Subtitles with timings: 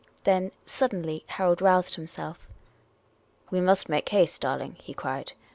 [0.23, 2.47] Then, suddenly, Harold roused himself."
[3.51, 5.33] We must make haste, darling," he cried.